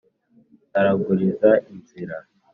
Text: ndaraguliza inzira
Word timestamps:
ndaraguliza 0.69 1.51
inzira 1.73 2.17